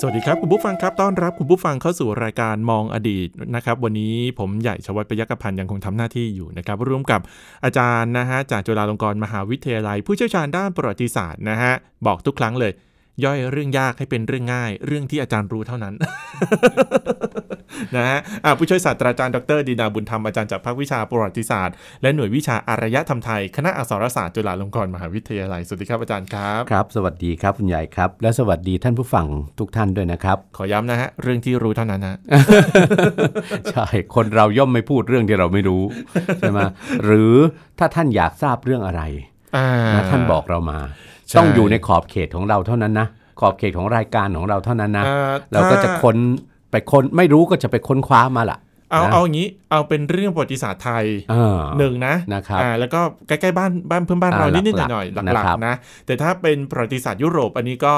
[0.00, 7.20] สวัสดีครับ คุณผู้ฟังครับต้อนรับคุณผู้ฟังเข้าสู่รายการมองอดีตนะครับ วันนี้ผมใหญ่ชวัฒน์ปยักพันธ์ยังคงทำหน้าที่อยู่นะครับ ร่วมกับ
[7.64, 11.72] อาจารย์นะฮะจากจุฬาลงกรณ์มหาวิทยาลัย ผู้เชี่ยวชาญด้านประวัติศาสตร์นะฮะ
[12.06, 12.72] บอกทุกครั้งเลย
[13.24, 15.94] ย่อยเรื่องยากให้เป็นเรื่องง่าย เรื่องที่อาจารย์รู้เท่านั้น
[17.96, 29.26] นะฮะอะผู้ช่วยศาสตราจารย์ดรดีนาบุญธรรมอาจารย์จากภาควิชาประวัติศาสตร์และหน่วยวิชาอารยธรรมไทย คณะอักษรศาสตร์จุฬาลงกรณ์มหาวิทยาลัยสวัสดีครับอาจารย์ครับครับสวัสดีครับคุณใหญ่ครับ และสวัสดีท่านผู้ฟัง
[29.58, 32.16] ทุกท่านด้วยนะครับ ขอย้ำนะฮะเรื่องที่รู้เท่านั้นนะ
[33.72, 35.82] ใช่คนเราย่อมไม่พูดเรื่องที่เราไม่รู้
[36.38, 36.60] ใช่ไหม
[37.04, 37.34] หรือ
[37.78, 39.02] ถ้าท่านอยากทราบเรื่องอะไร
[39.56, 43.08] อ่านะท่านบอกเรามาใช่ ต้องอยู่ในขอบเขตของเราเท่านั้นนะ
[43.40, 46.16] ขอบเขตของรายการของเราเท่านั้นนะอ่าเราก็จะถ้าค้น
[46.70, 48.58] ไปค้นไม่รู้ก็จะไปค้นคว้ามาล่ะ
[48.92, 55.74] เอานะเอาอย่างนี้เอาเป็นเรื่องประวัติศาสตร์ไทยเออหนึ่งนะนะครับอ่าแล้วก็ใกล้ๆบ้านบ้านเพื่อนบ้านอ่าเรานิดๆหลักๆหน่อยๆหนะลักครับๆนะ
[56.06, 57.94] แต่ถ้าเป็นประวัติศาสตร์ยุโรปอันนี้ก็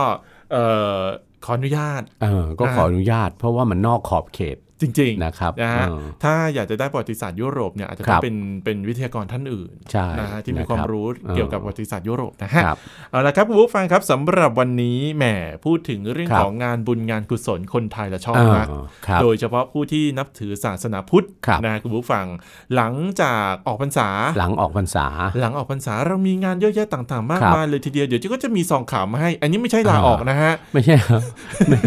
[0.53, 0.65] เอ่
[0.97, 0.99] อ
[1.45, 12.79] ขออนุญาตเออก็ขออนุญาต เพราะว่ามันนอกขอบเขต จริงๆนะครับนะฮะเออถ้าอยากจะได้ประวัติศาสตร์ยุโรปเนี่ยอาจจะครัต้องบเป็นเป็นวิทยากรท่านอื่นใช่นะฮะที่มีนะครับความรู้เออเกี่ยวกับประวัติศาสตร์ยุโรปนะฮะครับ
[13.11, 15.25] เอาละครับคุณผู้ฟังครับสำหรับวันนี้แหม
[15.65, 18.67] พูดถึงเรื่องครับของงานบุญงานกุศลคนไทยละชอบเออมาก
[19.07, 22.27] ครับโดยเฉพาะผู้ที่นับถือศาสนาพุทธครับนะคุณผู้ฟัง
[22.75, 25.07] หลังจากออกพรรษาหลังออกพรรษา
[25.41, 31.23] หลังออกพรรษาเรามีงานเยอะแยะต่างๆ มากครับมายเลยทีเดียวเดี๋ยวก็จะมีซองข่าวมาให้ อันนี้ไม่ใช่ลาอ่าออกนะฮะไม่ใช่ครับ
[31.69, 31.79] ไม่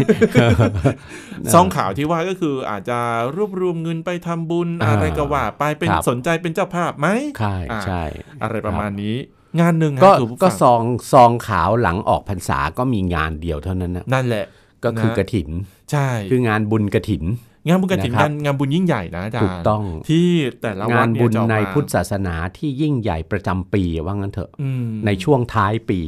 [1.52, 2.98] ซองข่าวที่ว่าก็คืออาจจะ
[3.36, 7.08] รวบรวมเงินไปทำบุญอ่าอะไรก็ว่าไปเป็นครับสนใจเป็นเจ้าภาพไหม
[7.40, 8.02] ใช่อ่าใช่
[8.42, 9.16] อะไรประมาณนี้
[9.60, 14.44] งานหนึ่งฮะก็คุณผู้ก็ฟังซองซองขาวหลังออกพรรษาก็มีงานเดียวเท่านั้นนะนั่นแหละ
[14.84, 15.48] ก็คือนะกระถิน
[15.90, 17.24] ใช่ คืองานบุญกระถิน
[17.68, 20.28] งานบุญกฐินนะครับงานงานบุญยิ่งใหญ่นะอาจารย์ถูกต้องที่
[20.62, 26.00] แต่ละวังาดนเนี่บุยญจะออกในมาพุทธศาสนาที่ยิ่งใหญ่ประจำปีว่างั้นเถอะอืมในช่วงท้ายปี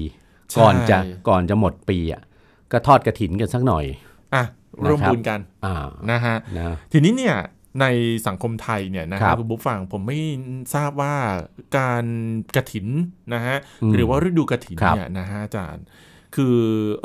[0.51, 2.23] ใช่ก่อนจะก่อนจะหมดปีอะ
[2.73, 3.85] ก็ทอดกระถินกันสักหน่อย
[4.35, 4.45] อะ
[4.83, 7.37] ร่วมนะครับบุญกันอ่านะฮะนะทีนี้เนี่ย
[7.81, 7.87] ใน
[8.27, 10.21] สังคมไทยเนี่ยนะคครัรับบคุณบุ๊ฟังผมไม่
[10.75, 11.15] ทราบว่า
[11.79, 12.05] การ
[12.57, 12.87] กระถิน
[13.35, 15.85] นะฮะอืมหรือว่าฤดูกระถินครับเนี่ยนะฮะอาจารย์
[16.37, 16.61] คือ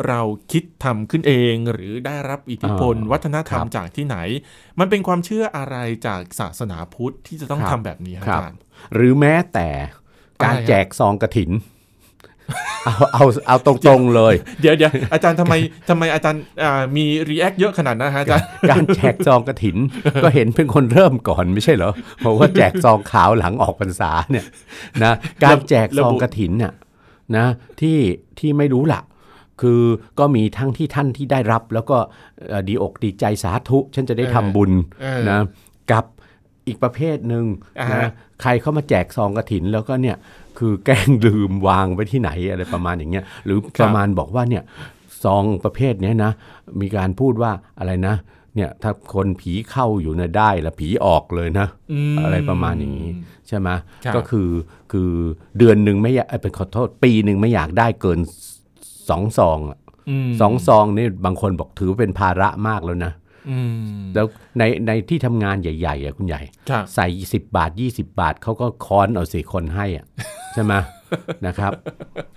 [0.08, 0.22] เรา
[0.52, 4.18] คิดทำขึ้นเองหรือได้รับอิทธิพลอ่าวัฒนธรรมครับจากที่ไหน
[4.80, 8.60] มันเป็นความเชื่ออะไรจากศาสนาพุทธที่จะต้องครับทำแบบนี้ฮะครับอาจารย์
[8.96, 9.70] หรือแม้แต่
[10.44, 11.50] การอะไรฮะแจกซองกระถิน
[12.86, 15.54] เอาเอาเอาตรงๆเลย เดี๋ยวเดี๋ยวอาจารย์ทำไม
[15.90, 19.78] ทำไมอาจารย์อ่ามี react เยอะขนาดนั้นฮะอาจารย์การแจกซองกระถิน
[20.24, 24.46] ก็เห็นเป็นคนเริ่มก่อนไม่ใช่เหรอเพราะว่าแจกซองขาวหลังออกพรรษาเนี่ย
[25.04, 26.74] นะการแจกซองกระถินน่ะ
[27.38, 27.46] นะ
[27.82, 27.98] ที่
[28.40, 29.02] ที่ไม่รู้ล่ะ
[29.62, 29.82] คือ
[30.20, 31.98] ก็มีทั้งที่ท่านที่ได้รับ แล้วก็
[32.50, 34.72] เอ่อดีอกดีใจสาธุ ฉันจะได้ทำบุญ
[35.02, 35.40] เออนะ
[35.92, 36.06] กับ
[36.68, 37.46] อีกประเภทหนึ่ง
[37.80, 38.10] อ่าฮะนะ
[38.42, 40.16] ใครเข้ามาแจกซองกระถินแล้วก็เนี่ย
[40.60, 44.64] คือแกล้งลืมวางไว้ที่ไหนอะไรประมาณอย่างเงี้ยหรือประมาณบอกว่าเนี่ย
[45.24, 46.32] ซองประเภทเนี้ยนะ
[46.82, 48.16] มีการพูดว่าอะไรนะ
[48.56, 51.68] เนี่ยถ้าคนผีเข้าอยู่เนี่ยได้ละผีออกเลยนะ
[52.14, 53.12] มอะไรประมาณอย่างนี้
[53.48, 53.70] ใช่ไหม
[54.06, 54.50] ครับก็คือ
[54.92, 55.12] คือ
[55.58, 58.20] เดือนหนึ่งไม่อยากเอ้ยเป็นขอโทษปีหนึ่งไม่อยากได้เกิน
[59.10, 59.80] สองซองอะ
[60.28, 63.29] มสองซองนี่บางคนบอกถือเป็นภาระมากแล้วนะอืม
[64.16, 64.28] แล้ว
[64.58, 70.06] ในในที่ทำงานใหญ่ๆอะคุณใหญ่ครับใส่10บาท20บาทเขาก็ค้อนเอาสิคนให้อะ
[70.54, 70.74] ใช่ไหม
[71.46, 71.72] นะครับ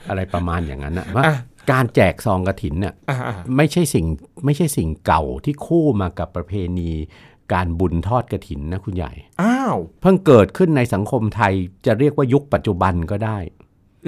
[0.09, 1.37] อะไรประมาณอย่างนั้นนะว่าอะ
[1.73, 4.07] การแจกซองกระถินเนี่ยอ่าอ่าไม่ใช่สิ่ง
[4.45, 6.91] ไม่ใช่สิ่งเก่าที่คู่มากับประเพณี
[7.53, 11.53] การบุญทอดกระถินนะคุณใหญ่ อ้าว เพิ่งเกิดขึ้นในสังคมไทย
[11.87, 13.39] จะเรียกว่ายุคปัจจุบันก็ได้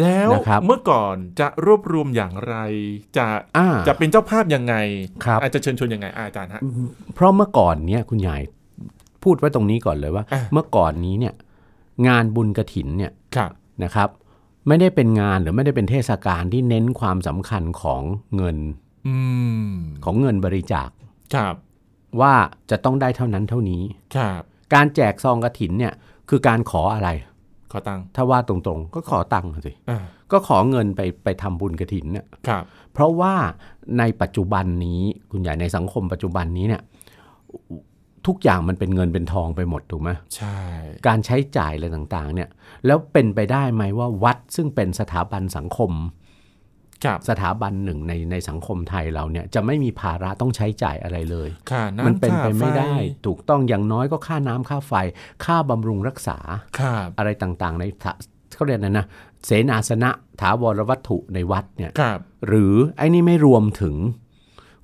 [0.03, 2.57] แล้วนะครับเมื่อก่อนจะรวบรวมอย่างไร
[3.17, 4.75] จะอ่าจะเป็นเจ้าภาพยังไง
[5.25, 6.63] ครับอาจจะเชิญชวนยังไงอาจารย์ฮะ
[7.15, 8.37] เพราะเมื่อก่อนเนี่ยคุณใหญ่
[9.23, 11.35] พูดไว้ตรงนี้ก่อนเลยว่าอะเมื่อก่อนนี้เนี่ย
[12.09, 13.51] งานบุญกระถินเนี่ยครับ
[13.83, 14.09] นะครับ
[14.69, 18.03] ไม่ได้เป็นงานหรือไม่ได้เป็นเทศกาลที่เน้นความสำคัญของ
[18.37, 18.59] เงิน
[19.07, 19.17] อื
[19.69, 19.71] ม
[20.05, 20.89] ของเงินบริจาค
[21.35, 21.55] ครับ
[22.21, 22.35] ว่า
[22.71, 23.83] จะต้องได้เท่านั้นเท่านี้
[24.17, 24.43] ครับ
[24.75, 25.93] การแจกซองกระถินเนี่ย
[26.29, 27.09] คือการขออะไร
[27.75, 29.99] ขอตังค์ถ้าว่าตรงๆ ก็ขอตังค์สิอ่า
[30.33, 33.35] ก็ขอเงินไปไปทำบุญกระถินเนี่ยครับเพราะว่า
[33.99, 35.01] ในปัจจุบันนี้
[35.31, 36.83] คุณใหญ่ในสังคมปัจจุบันนี้เนี่ย
[38.27, 40.59] ทุกอย่างมันเป็นเงินเป็นทองไปหมดถูกไหมใช่
[41.07, 42.49] การใช้จ่ายอะไรต่างๆเนี่ย
[42.87, 46.24] แล้วเป็นไปได้ไหมว่าวัดซึ่งเป็นสถาบันสังคมครับ
[47.29, 54.95] สถาบันหนึ่งในในสังคมไทยเราเนี่ยจะไม่มีภาระต้องใช้จ่ายอะไรเลยค่าน้ำมันเป็นไปค่าไม่ได้ฟถูกต้องอย่างน้อยก็ค่าน้ำค่าไฟ
[55.45, 56.39] ค่าบำรุงรักษา
[56.79, 58.07] ครับอะไรต่างๆ ในสถ
[58.55, 59.07] เขาเรียกอะไรนะ
[59.47, 60.11] เสนาสนะ
[60.41, 63.97] ถาวรวัตถุในวัดเนี่ยครับหรือไอ้นี่ไม่รวมถึง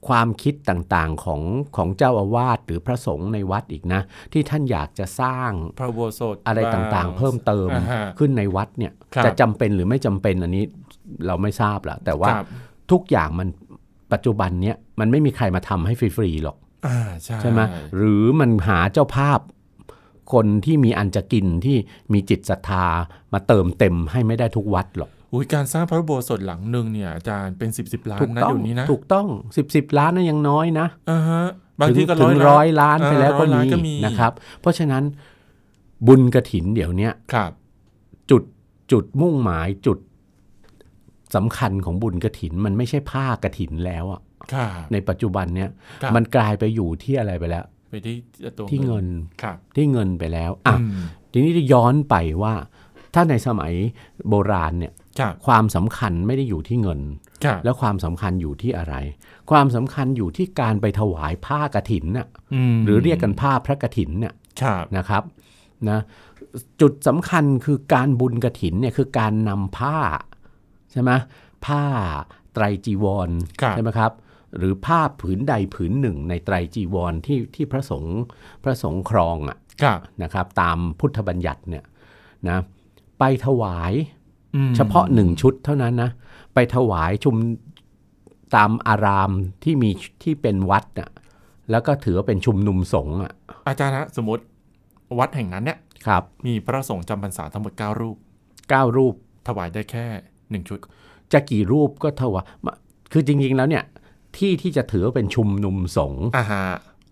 [0.08, 1.40] ความคิดต่างๆของ
[1.76, 4.00] ของเจ้าอาวาสหรือพระสงฆ์ในวัดอีกนะ
[4.32, 10.64] ที่ท่านอยากจะสร้างพระอุโบสถอะไรต่างๆ เพิ่มเติมอ่าฮะขึ้นในวัดเนี่ยครับจะจำเป็นหรือไม่จำเป็นอันนี้
[11.26, 12.46] เราไม่ทราบละแต่ว่าครับ
[12.90, 13.48] ทุกอย่างมัน
[14.12, 17.60] ปัจจุบันเนี้ยมันไม่มีใครมาทำให้ฟรีๆหรอกอ่าใช่ใช่ไหม
[17.96, 19.40] หรือมันหาเจ้าภาพ
[20.32, 21.76] คนที่มีอันจะกินที่
[22.12, 22.86] มีจิตศรัทธา
[23.32, 29.26] มาเติมเต็มให้ไม่ได้ทุกวัดหรอกอุ้ยการสร้างพระอุโบสถหลังหนึ่งเนี่ยอาจารย์เป็นสิบสิบล้านถูกนะต้องเดี๋ยวนี้นะ ถูกต้อง
[29.56, 31.42] สิบสิบล้านนั่นยังน้อยนะอ่าฮะ
[31.80, 35.02] บางถึงทีก็ถึร้อยงล้านร้อยล้านไปแล้วก็เออร้อยล้านก็มีมีนะครับ เพราะฉะนั้น
[36.06, 37.50] บุญกระถินเดี๋ยวเนี้ยครับ
[38.30, 38.42] จุด
[38.92, 39.98] จุดมุ่งหมายจุด
[41.36, 44.20] สำคัญของบุญกระถิน มันไม่ใช่ผ้ากระถินแล้วอะ
[44.52, 45.70] ครับในปัจจุบันเนี้ย
[46.02, 48.16] ครับมันกลายไปอยู่ที่อะไรไปแล้ว ไปที่
[48.58, 49.06] ตัวที่เงิน
[49.42, 50.92] ครับที่เงินไปแล้วอะอืม
[51.32, 52.54] ทีนี้จะย้อนไปว่า
[53.14, 53.72] ถ้าในสมัย
[54.28, 57.00] โบราณเนี่ยครับความสำคัญไม่ได้อยู่ที่เงิน
[57.44, 58.94] ครับแล้วความสำคัญอยู่ที่อะไร
[59.50, 62.26] ความสำคัญอยู่ที่การไปถวายผ้ากระถินน่ะ
[62.72, 65.22] มหรือเรียกกันผ้าพระกระถินเนี่ยครับนะครับ
[65.88, 65.98] นะ
[66.80, 69.96] จุดสำคัญคือการบุญกระถินเนี่ยคือการนำผ้า
[70.92, 71.10] ใช่ไหม
[71.66, 71.84] ผ้า
[72.54, 73.30] ไตรจีวร
[73.62, 74.12] ครับใช่ไหมครับ
[74.56, 78.18] หรือผ้าผืนใดผืนหนึ่งในไตรจีวรที่ที่พระสงฆ์
[78.64, 81.84] พระสงฆ์ครองอะครับนะครับ ตามพุทธบัญญัติเนี่ย
[82.48, 82.58] นะ
[83.18, 83.92] ไปถวาย
[84.54, 86.10] อืมเฉพาะหนึ่งชุดเท่านั้นนะ
[86.54, 87.36] ไปถวายชุม
[88.56, 89.30] ตามอาราม
[89.64, 89.90] ที่มี
[90.22, 91.10] ที่เป็นวัดน่ะ
[91.70, 93.32] แล้วก็ถือว่าเป็นชุมนุมสงฆ์อะ
[93.68, 94.44] อาจารย์นะสมมติ
[95.18, 98.16] วัดแห่งนั้นเนี่ยครับ มีพระสงฆ์จำพรรษาทั้งหมด 9 รูป
[98.68, 99.14] เก้ารูป
[99.48, 100.06] ถวายได้แค่
[100.50, 100.78] หนึ่งชุด
[101.32, 102.72] จะกี่รูปก็ถวายมา
[103.12, 103.84] คือจริง ๆ แล้วเนี่ย
[104.36, 106.64] ที่ที่จะถือว่าเป็นชุมนุมสงฆ์อ่าฮะ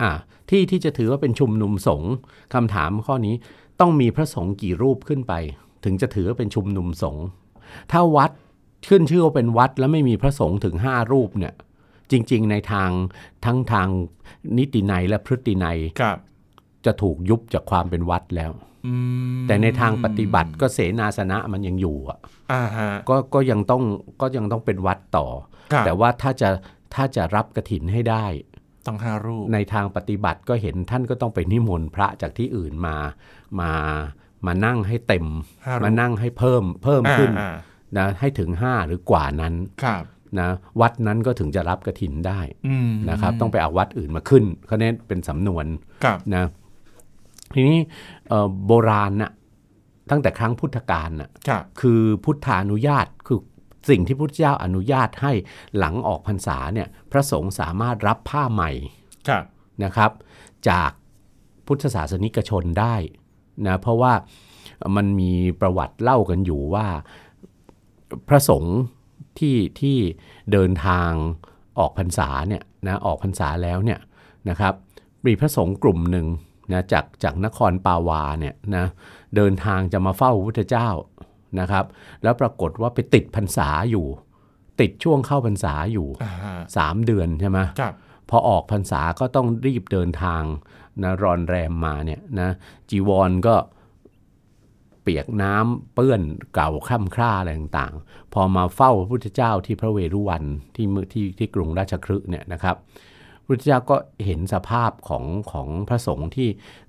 [0.02, 0.12] อ่า
[0.50, 2.10] ที่ที่จะถือว่าเป็นชุมนุมสงฆ์
[2.54, 3.34] คำถามข้อนี้
[3.80, 5.32] ต้องมีพระสงฆ์กี่รูปขึ้นไป
[5.84, 7.24] ถึงจะถือว่าเป็นชุมนุมสงฆ์
[7.92, 8.30] ถ้าวัด
[8.88, 11.54] ขึ้นชื่อว่าเป็นวัดแล้วไม่มีพระสงฆ์ถึง 5 รูปเนี่ย
[12.10, 12.90] จริง ๆ ในทาง
[13.44, 13.88] ทั้งทาง
[14.58, 16.18] นิตินัยและพฤตินัยครับ
[16.86, 18.77] จะถูกยุบจากความเป็นวัดแล้วอืม
[19.46, 22.18] แต่ในทางปฏิบัติก็เสนาสนะมันยังอยู่อะ
[22.52, 23.82] อ่าฮะก็ก็ยังต้อง
[24.20, 25.26] ก็ยังต้องเป็นวัดต่อ
[25.72, 26.50] ครับแต่ว่าถ้าจะ
[26.94, 28.26] ถ้าจะรับกระถินให้ได้
[28.86, 32.96] ต้องห้ารูป ในทางปฏิบัติก็เห็นท่านก็ต้องไปนิมนต์พระจากที่อื่นมา
[33.60, 33.72] มา
[34.46, 35.26] มานั่งให้เต็ม
[35.66, 37.56] ห้ารูปมานั่งให้เพิ่มเพิ่มขึ้นอ่า
[37.98, 39.54] นะให้ถึง5หรือกว่านั้น
[39.84, 40.04] ครับ
[40.40, 40.48] นะ
[40.80, 45.66] วัดนั้นก็ถึงจะรับกระถินได้อืมนะครับ ต้องไปเอาวัดอื่นมาขึ้นเขาเน้นเป็นสำนวน
[46.04, 46.44] ครับนะ
[47.54, 47.78] ทีนี้
[48.28, 49.32] เอ่อโบราณน่ะ
[50.10, 53.38] ตั้งแต่ครั้งพุทธกาลน่ะครับคือพุทธานุญาตคือ
[53.90, 55.32] สิ่งที่พุทธเจ้าอนุญาตให้
[55.78, 58.70] หลังออกพรรษาเนี่ยพระสงฆ์สามารถรับผ้าใหม่
[59.28, 59.44] ครับ
[59.84, 60.10] นะครับ
[60.68, 60.90] จาก
[61.66, 62.94] พุทธศาสนิกชนได้
[63.66, 64.12] นะเพราะว่า
[64.96, 66.86] มันมีประวัติเล่ากันอยู่ว่า
[68.28, 68.76] พระสงฆ์
[69.38, 69.96] ที่ที่
[70.52, 71.10] เดินทาง
[71.78, 74.00] ออกพรรษาเนี่ยนะออกพรรษาแล้วเนี่ย
[74.48, 74.74] นะครับ
[75.26, 76.26] มีพระสงฆ์กลุ่มหนึ่ง
[76.72, 78.86] นะจากจากนครปาวาเนี่ยนะ
[79.36, 80.88] เดินทางจะมาเฝ้าพระพุทธเจ้า
[81.60, 81.84] นะครับ
[82.22, 84.06] แล้วปรากฏว่าไปติดพรรษาอยู่
[84.80, 87.94] ติดช่วงเข้าพรรษาอยู่อ่าฮะสามเดือนใช่ไหมครับ
[88.30, 90.42] พอออกพรรษาก็ต้องรีบเดินทาง
[91.02, 92.50] นะรอนแรมมาเนี่ยนะ
[92.90, 93.54] จีวรก็
[95.02, 96.22] เปียกน้ำเปื้อน
[96.54, 102.76] เก่าคร่ำคร่าอะไรต่างๆ พอมาเฝ้าพระพุทธเจ้าที่พระเวรุวันที่เมืองที่ที่กรุงราชคฤห์เนี่ยนะครับ
[103.50, 106.48] พุทธเจ้าก็เห็นสภาพของของพระสงฆ์ที่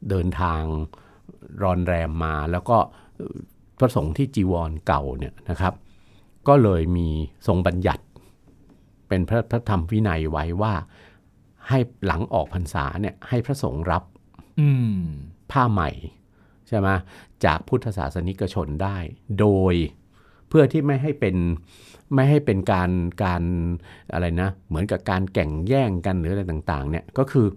[0.10, 0.62] เดินทาง
[1.64, 2.78] รอนแรมมาแล้วก็
[3.80, 5.74] พระสงฆ์ที่จีวรเก่าเนี่ยนะครับ
[6.48, 7.08] ก็เลยมี
[7.48, 8.04] ทรงบัญญัติ
[9.08, 10.74] เป็นพระพระธรรมวินัยไว้ว่า
[11.70, 14.04] ให้หลังออกพรรษาเนี่ยให้พระสงฆ์รับ
[15.52, 15.90] ผ้าใหม่
[16.68, 16.90] ใช่ไหม
[17.46, 18.98] จากพุทธศาสนิกชนได้
[19.40, 19.74] โดย
[20.50, 21.36] เพื่อที่ไม่ให้เป็น
[22.14, 22.92] ไม่ให้เป็นการ
[23.24, 23.44] การ
[24.14, 27.48] อะไรนะเหมือนกับการแก่งแย่งกันหรืออะไรต่างๆเนี่ยก็คือ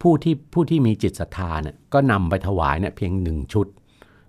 [0.00, 3.66] ผู้ที่ผู้ที่มีจิตศรัทธาเนี่ยก็นำไปถวายเนี่ยเพียงหนึ่งชุด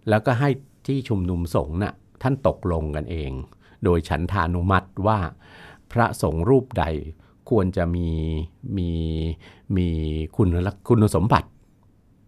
[0.10, 0.50] แล้วก็ให้
[0.88, 3.32] ที่ชุมนุมสงฆ์น่ะท่านตกลงกันเอง
[3.84, 5.20] โดยฉันทานุมัติว่า
[5.92, 6.86] พระสงฆ์รูปใด
[7.50, 8.10] ควรจะมี
[8.78, 8.90] มี
[9.78, 9.88] มี
[10.36, 11.50] คุณลักคุณสมบัติ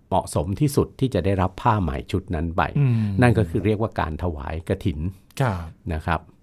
[0.08, 5.00] เหมาะสมที่สุดที่จะได้รับผ้าใหม่ชุดนั้นไปอืมนั่นก็คือเรียกว่าการถวายกระถิน
[5.42, 6.43] ครับนะครับอืม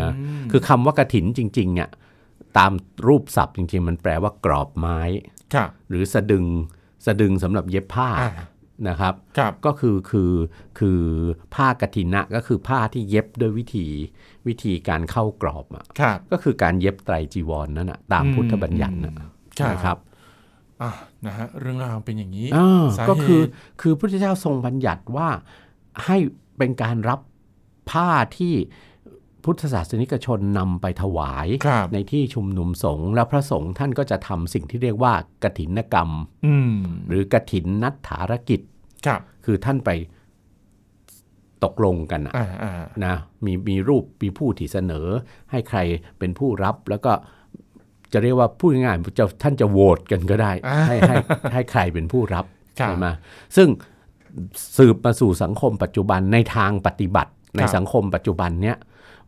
[0.00, 0.12] นะ
[0.50, 1.90] คือคำว่ากระถินจริงๆอะ
[2.58, 2.72] ตาม
[3.06, 5.00] รูปศัพท์จริง ๆ มันแปลว่ากรอบไม้
[5.54, 6.44] ครับหรือสะดึง
[7.06, 8.32] สะดึงสำหรับเย็บผ้าอ่า
[8.88, 10.32] นะครับครับก็คือคือ
[10.78, 11.00] คือ
[11.54, 13.86] ผ้ากฐินะก็คือผ้าที่เย็บด้วยวิธี
[14.46, 19.14] วิธีการเข้ากรอบอะครับก็คือการเย็บไตรจีวรนั่นนะตามพุทธบัญญัตินะ
[19.72, 19.98] นะครับ
[20.82, 20.90] อะ
[21.26, 23.42] นะฮะเรื่องราวเป็นอย่างนี้อ่าสาเหตุก็คือ
[23.80, 25.28] คือพุทธเจ้าทรงบัญญัติว่า
[26.04, 26.16] ให้
[26.58, 27.20] เป็นการรับ
[27.90, 28.54] ผ้าที่
[29.44, 35.12] พุทธศาสนิกชนนำไปถวายครับในที่ชุมนุมสงฆ์แล้วพระสงฆ์ท่านก็จะทำสิ่งที่เรียกว่า
[35.44, 36.10] กถินกรรม
[36.46, 36.74] อืม
[37.08, 38.60] หรือกถินนัตถารกิจ
[39.06, 39.90] ครับคือท่านไป
[41.64, 42.72] ตกลงกันนะอ่าอ่า
[43.06, 45.06] นะมีมีรูปมีผู้ที่เสนอ
[45.50, 45.78] ให้ใคร
[46.18, 47.12] เป็นผู้รับแล้วก็
[48.12, 51.16] จะเรียกว่าพูดง่ายๆจะท่านจะโหวตกันก็ได้อ่าให้ให้
[51.52, 52.44] ให้ใครเป็นผู้รับ
[52.80, 53.06] ครับใช่ไหม
[53.56, 53.68] ซึ่ง
[54.76, 58.76] สืบมาสู่สังคมปัจจุบันในทางปฏิบัติในครับสังคมปัจจุบันเนี้ย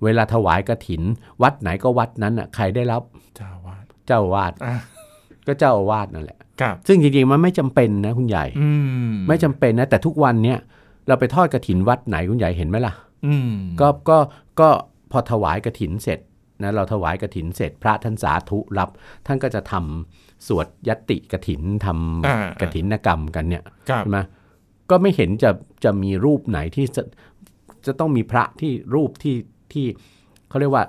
[0.05, 1.03] เวลาถวายกระถิน
[1.43, 3.03] วัดไหนก็วัดนั้นอะใครได้รับ
[3.37, 4.77] เจ้าอาวาดเจ้าอาวาดอ่า
[5.47, 8.69] ก็เจ้าอาวาสนั่นแหละครับซึ่งจริงๆมันไม่จำเป็นนะคุณใหญ่อื
[9.11, 10.59] มไม่จำเป็นนะแต่ทุกวันเนี้ย
[11.09, 12.93] เราไปทอดกระถินวัดไหนคุณใหญ่เห็นไหมล่ะ
[13.27, 14.19] อืมก็ก็
[14.61, 14.69] ก็
[15.11, 16.19] พอถวายกระถินเสร็จ
[16.63, 18.89] นะเราถวายกระถินเสร็จพระท่านสาธุรับ
[19.27, 24.19] ท่านก็จะทำสวดยตติกระถินทำอ่ากระถินกรรมกันเนี่ยครับใช่ไหม
[24.91, 25.51] ก็ไม่เห็นจะ
[25.85, 27.03] จะมีรูปไหนที่จะ
[27.87, 29.35] จะต้องมีพระที่รูปที่
[29.75, 29.87] ที่
[30.49, 30.85] เขาเรียกว่า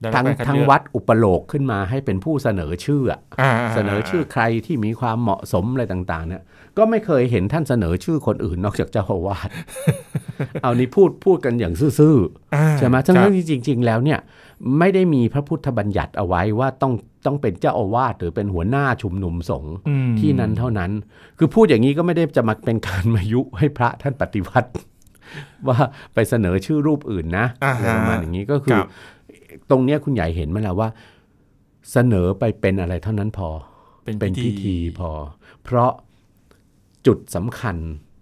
[0.00, 6.42] ได้รับทั้งการคัทั้งเลือกวัดอุปโลกขึ้นมาให้เป็นผู้เสนอชื่ออะอ่าเสนอชื่อใครที่มีความเหมาะสมอะไรต่างๆ เนี่ย
[6.78, 9.48] ก็ไม่เคยเห็นท่านเสนอชื่อคนอื่นนอกจากเจ้าอาวาส
[10.62, 12.16] เอานี่พูดพูดกันอย่างซื่อ
[12.54, 14.18] อ่าๆใช่ไหมทั้ครับงๆที่จริง ๆ แล้วเนี่ย
[14.78, 16.92] ไม่ได้มีพระพุทธบัญญัติเอาไว้ว่าต้อง
[17.26, 20.90] ต้องเป็นเจ้าอาวาสหรือเป็นหัวหน้าชุมนุมสงฆ์อืมที่นั้นเท่านั้น
[21.38, 24.68] คือพูดอย่างนี้ก็ไม่ได้จะมาเป็นการมายุให้พระท่านปฏิวัติ
[25.68, 25.78] ว่า
[26.14, 28.86] ไปเสนอชื่อรูปอื่นนะอ่าอะไรฮะประมาณอย่างนี้ก็คืคอรับ
[29.70, 30.88] ตรงเนี้ยคุณใหญ่เห็นไหมล่ะว่า
[31.92, 33.48] เสนอไปเป็นอะไรเท่านั้นพอ
[34.04, 35.10] เป็นเป็นพิธีพอ
[35.64, 35.90] เพราะ
[37.06, 37.76] จุดสำคัญ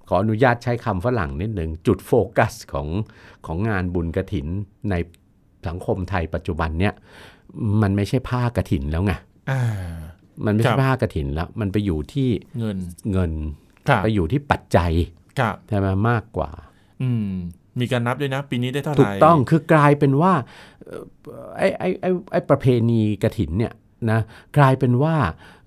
[0.08, 2.88] ขออนุญาตใช้คำฝรั่งนิดหนึ่งจุดโฟกัสของ
[3.46, 4.46] ของงานบุญกระถิน
[4.90, 4.94] ใน
[5.68, 6.94] สังคมไทยปัจจุบันเนี่ย
[7.82, 9.12] มันไม่ใช่ผ้ากระถินแล้วไง
[9.50, 9.60] อ่า
[10.46, 12.28] มันไม่ครัใช่บผ้ากระถินแล้ว มันไปอยู่ที่
[12.58, 12.78] เงิน
[13.12, 13.32] เงิน
[13.88, 14.92] ครับไปอยู่ที่ปัจจัย
[15.38, 16.50] ครับใช่ไหมมากกว่า
[17.02, 17.28] อืม
[17.80, 20.32] มีการนับด้วยนะ ปีนี้ได้เท่าไหร่ถูกต้องคือกลายเป็นว่า
[20.84, 21.04] เอ่อ
[21.56, 23.72] ไอ้ไอ้ไอ้ไอ้ประเพณีกระถินเนี่ย
[24.10, 24.20] นะ
[24.58, 25.16] กลายเป็นว่า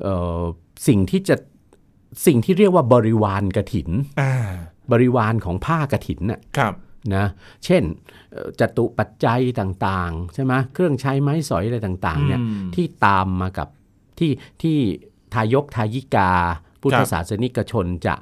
[0.02, 0.42] เอ่อ
[0.88, 1.36] สิ่งที่จะ
[2.26, 3.90] สิ่งที่เรียกว่าบริวารกระถิน
[4.22, 4.34] อ่า
[4.92, 6.74] บริวารของผ้ากระถินน่ะครับ
[7.16, 7.26] นะ
[7.66, 7.84] เช่น
[8.32, 13.68] เอ่อจตุปัจจัยต่างๆใช่ไหมเครื่องใช้ไม้สอยอะไรต่างๆเนี่ยอืมที่ตามมากับ
[14.20, 14.78] ที่ที่
[15.34, 16.32] ทายกทายิกา
[16.82, 18.16] พุทคธรับศาสนิกชนจะ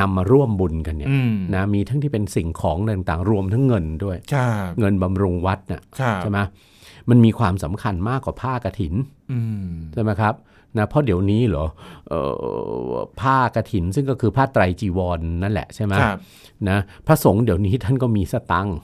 [0.00, 6.38] นำมาร่วมบุญกันเนี่ยอืมนะมีทั้งที่เป็นสิ่งของต่างๆ รวมทั้งเงินด้วยครับเงินบำรุงวัดน่ะครับใช่ไหม
[7.10, 8.94] มันมีความสำคัญมากกว่าผ้ากระถิน
[9.32, 10.34] อืมใช่ไหมครับ
[10.78, 11.66] นะเพราะเดี๋ยวนี้เหรอ
[12.08, 12.20] เอ่
[12.90, 16.18] อผ้ากระถินซึ่งก็คือผ้าไตรจีวรนนั่นแหละใช่ไหมครับ
[16.68, 18.78] นะพระสงฆ์เดี๋ยวนี้ท่านก็มีสตังค์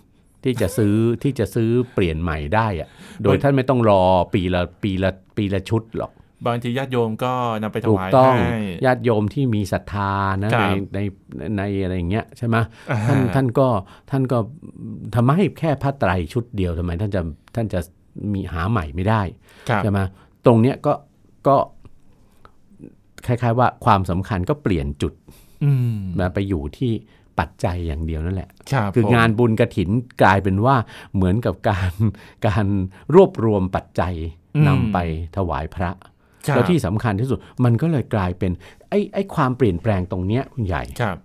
[0.45, 2.89] ที่จะซื้อที่จะซื้อเปลี่ยนใหม่ได้อะ
[3.23, 4.03] โดยท่านไม่ต้องรอ
[4.35, 6.13] ปีละปีละปีละชุดหรอก
[6.47, 7.33] บางทีญาติโยมก็
[7.63, 10.99] นำไปถถูกวายต้องให้ญาติโยมที่มีศรัทธานะครับในใน
[11.57, 12.57] ในอะไรอย่างเงี้ยใช่ไหม
[12.91, 13.69] อ่ท่านท่านก็
[14.11, 14.39] ท่านก็
[15.15, 17.21] ทำไมแค่ผ้าไตรชุดเดียวทำไมท่านจะ
[17.55, 17.81] ท่านจะ
[18.35, 19.23] มีหาใหม่ไม่ได้
[19.69, 19.99] ครับใช่ไหม
[20.47, 20.93] ตรงเนี้ยก็
[21.49, 21.57] ก็
[23.27, 25.13] คล้าย ๆ ว่าความสำคัญก็เปลี่ยนจุด
[25.65, 26.93] อืมมาไปอยู่ที่
[27.39, 29.91] ปัจจัยอย่างเดียวนั่นแหละครับคือผมงานบุญกระถิน
[30.23, 30.77] กลายเป็นว่า
[31.15, 31.93] เหมือนกับการ
[32.47, 32.67] การ
[33.15, 34.15] รวบรวมปัจจัย
[34.69, 34.99] นำไป
[35.37, 36.10] ถวายพระครับ
[36.49, 38.53] แล้วที่สำคัญที่สุดมันก็เลยกลายเป็น
[38.89, 41.17] ไอ้ไอ้ความเปลี่ยนแปลงตรงเนี้ยคุณใหญ่ครับ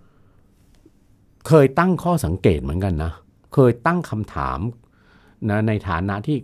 [1.48, 3.12] เคยตั้งข้อสังเกตเหมือนกันนะ
[3.54, 4.58] เคยตั้งคำถาม
[5.50, 6.36] นะในฐานะที่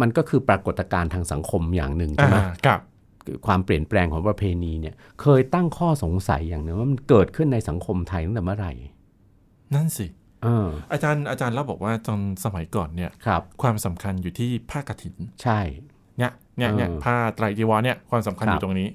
[0.00, 2.80] มันก็คือปรากฏการณ์ทางสังคมอย่างหนึ่งใช่ไหมอ่าครับ
[3.46, 8.72] ความเปลี่ยนแปลงของประเพณีเนี่ย เคยตั้งข้อสงสัยอย่างหนึ่งว่ามันเกิดขึ้นในสังคมไทยตั้งแต่เมื่อไหร่
[9.74, 10.06] นั่นสิ
[10.42, 15.60] เอออาจารย์อาจารย์เล่าบอกว่าตอนสมัยก่อนเนี่ยครับความสำคัญอยู่ที่ผ้ากฐิน ใช่
[16.60, 18.88] เนี่ยเนี่ยเนี่ยเออผ้าไตรจีวรเนี่ยความสำคัญคอรับยู่ตรงนี้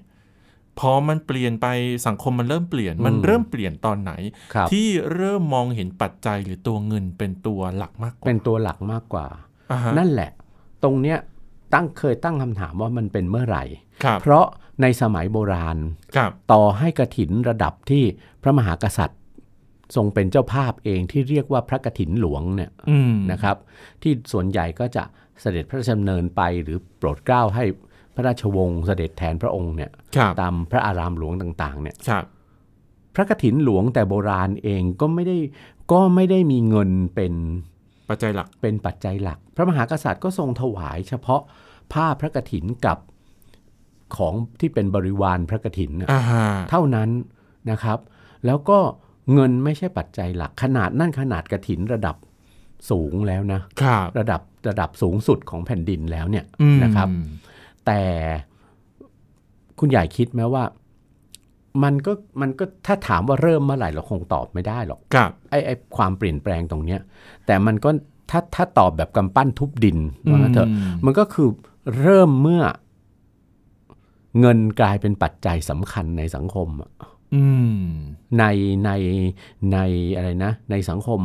[0.80, 1.68] พอมันเปลี่ยนไป
[2.08, 4.12] สังคมมันเริ่มเปลี่ยนอืมมันเริ่มเปลี่ยนตอนไหน
[4.54, 9.28] ครับที่เริ่มมองเห็นปัจจัยหรือตัวเงินเป็นตัวหลักมากกว่าเป็นตัวหลักมากกว่า
[9.72, 10.32] อ่าฮะนั่นแหละ
[10.84, 11.18] ตรงเนี้ย
[11.74, 13.64] ตั้งเคยตั้งคำถามว่ามันเป็นเมื่อไหร่
[14.04, 14.46] ครับเพราะ
[14.82, 15.78] ในสมัยโบราณ
[16.16, 18.04] ครับต่อให้กระถินระดับที่
[18.42, 19.20] พระมหากษัตริย์
[19.96, 23.58] ทรงเป็นเจ้าภาพเองที่เรียกว่าพระกฐินหลวงเนี่ยอืมนะครับ
[24.01, 25.04] ที่ส่วนใหญ่ก็จะ
[25.42, 27.63] เสด็จพระราชดำเนินไปหรือโปรดเกล้าให้
[28.15, 32.25] พระราชวงศ์เสด็จแทนพระองค์เนี่ยครับตามพระอารามหลวงต่างๆ เนี่ยครับ
[33.15, 35.38] พระกฐินหลวงแต่โบราณเองก็ไม่ได้
[35.92, 37.34] ก็ไม่ได้มีเงินเป็น
[38.10, 41.42] ปัจจัยหลักเป็นปัจจัยหลัก พระมหากษัตริย์ก็ทรงถวายเฉพาะ
[41.94, 42.98] ผ้าพระกฐินกับ
[44.18, 47.10] ของที่เป็นบริวารพระกฐินน่ะอ่าฮะเท่านั้น
[47.72, 48.00] นะครับ
[48.46, 48.80] แล้วก็
[49.34, 52.15] เงินไม่ใช่ปัจจัยหลัก ขนาดนั่นขนาดกระถินระดับ
[52.89, 57.08] สูงแล้วนะครับระดับระดับสูงสุดของแผ่นดินแล้วเนี่ยอืมนะครับ
[57.86, 58.01] แต่
[59.79, 60.63] คุณใหญ่คิดไหมว่า
[61.84, 67.00] มันก็มันก็ถ้าถามว่าเริ่มเมื่อไหร่เราคงตอบไม่ได้หรอกครับไอ้ไอ้ความเปลี่ยนแปลงตรงเนี้ย
[67.46, 67.89] แต่มันก็
[68.32, 69.98] ถ้าถ้าตอบแบบกำปั้นทุบดิน
[70.29, 71.50] ว่างั้นเถอะอืมมันก็คือ
[72.01, 72.63] เริ่มเมื่อ
[74.39, 77.15] เงินกลายเป็นปัจจัยสำคัญในสังคมอะอืม
[78.39, 78.46] ใน
[78.86, 78.91] ใน
[79.74, 79.77] ใน
[80.15, 81.22] อะไรนะ ในสังคม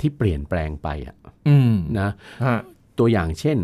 [0.00, 1.16] ที่เปลี่ยนแปลงไปอะ
[1.48, 2.10] อืมนะ
[2.46, 2.58] ฮะ
[2.98, 3.58] ตัวอย่างเช่น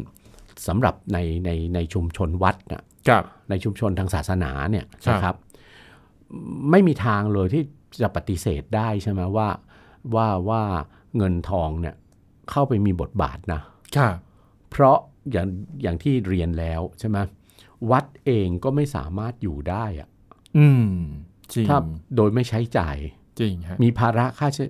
[0.66, 5.36] สำหรับในในในชุมชนวัดน่ะครับในชุมชนทางศาสนาเนี่ยครับนะครับ
[6.70, 7.62] ไม่มีทางเลยที่
[8.02, 9.48] จะปฏิเสธได้ใช่ไหมว่า
[10.14, 10.62] ว่าว่า
[11.16, 11.94] เงินทองเนี่ย
[12.50, 13.60] เข้าไปมีบทบาทนะ
[13.96, 14.14] ครับ
[14.70, 14.98] เพราะ
[15.32, 15.46] อย่าง
[15.82, 17.18] อย่างที่เรียนแล้วใช่ไหม
[17.90, 20.08] วัดเองก็ไม่สามารถอยู่ได้อะ
[20.58, 21.27] อืมจริง
[21.68, 21.78] ถ้า
[22.16, 22.96] โดยไม่ใช้จ่าย
[23.40, 24.64] จริงฮะมีภาระค่าใช้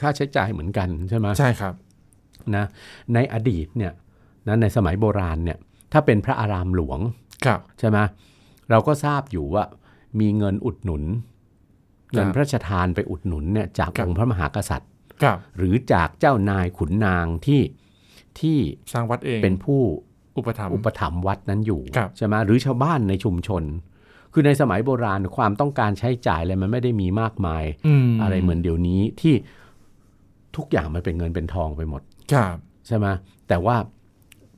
[0.00, 1.74] ค่าใช้จ่ายเหมือนกันใช่ไหมใช่ครับ
[2.56, 2.64] นะ
[3.14, 3.92] ในอดีตเนี่ย
[4.48, 5.58] นะในสมัยโบราณเนี่ย
[5.92, 6.98] ถ้าเป็นพระอารามหลวง
[7.46, 7.98] ครับใช่ไหม
[8.70, 9.64] เราก็ทราบอยู่ว่า
[10.20, 11.02] มีเงินอุดหนุน
[12.12, 14.90] เงินพระราชทานไปอุดหนุนเนี่ยจากครับองค์พระมหากษัตริย์
[15.22, 17.60] ครับหรือจากเจ้านายขุนนางที่
[18.40, 18.58] ที่
[18.92, 19.80] สร้างวัดเองเป็นผู้
[20.36, 23.62] อุปถัมภ์อุปถัมภ์วัดนั้นอยู่ครับใช่ไหมหรือชาวบ้านในชุมชน
[24.38, 27.64] คือในสมัยโบราณความต้องการใช้จ่ายอะไรมันไม่ได้มีมากมาย
[28.06, 29.34] มอะไรเหมือนเดี๋ยวนี้ที่
[30.56, 32.02] ทุกอย่างมันเป็นเงินเป็นทองไปหมด
[32.32, 33.06] ครับใช่ไหม
[33.48, 33.76] แต่ว่า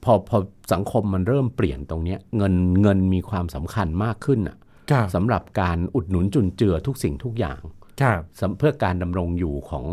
[0.04, 0.38] พอพอ
[0.72, 4.56] สังคมมันเริ่มเปลี่ยนตรงเนี้ยเงินเงินมีความสำคัญมากขึ้นน่ะ
[4.90, 7.60] ครับสำหรับการอุดหนุนจุนเจือทุกสิ่งทุกอย่าง
[8.02, 9.84] ครับสำเพื่อการดำรงอยู่ของ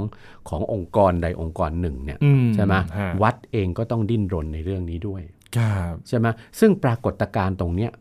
[0.49, 5.21] ขององค์กรใดองค์กรหนึ่งเนี่ยอืใช่ไหมฮะวัดเองก็ต้องดิ้นรนในเรื่องนี้ด้วย
[5.57, 6.27] ครับใช่ไหม
[6.59, 7.91] ซึ่งปรากฏการณ์ตรงเนี้ย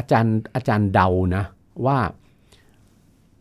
[0.00, 1.44] อาจารย์อาจารย์เดานะ
[1.86, 1.98] ว่า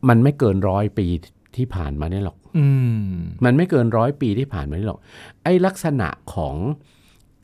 [0.09, 1.07] มันไม่เกินร้อยปี
[1.55, 2.67] ที่ผ่านมาเนี่ยหรอกอื
[3.03, 3.09] ม
[3.45, 5.01] มันไม่เกินร้อยปีที่ผ่านมานี่หรอก
[5.43, 6.55] ไอ้ลักษณะของ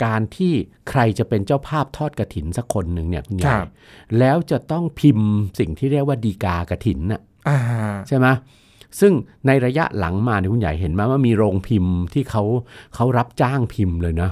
[0.06, 0.54] การที่
[0.90, 3.68] ใครจะเป็นเจ้าภาพทอดกระถินสักคนหนึ่งเนี่ยคุณใหคญ่รับ
[4.20, 5.30] แล้วจะต้องพิมพ์
[5.60, 7.58] สิ่งที่เรียกว่าดีกากระถินน่ะอ่า
[8.08, 8.28] ใช่ไหม
[9.00, 9.14] ซึ่ง
[9.48, 12.44] ในระยะหลังมาเนี่ยคุณใหญ่เห็นไหมว่ามีโรงพิมพ์ที่เขา
[12.96, 14.32] เขารับจ้างพิมพ์เลยนะ